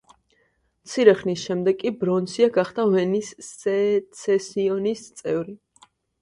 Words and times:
მცირე 0.85 1.13
ხნის 1.19 1.43
შემდეგ 1.49 1.77
კი 1.83 1.91
ბრონცია 2.03 2.47
გახდა 2.55 2.85
ვენის 2.95 3.29
სეცესიონის 3.49 5.05
წევრი. 5.21 5.55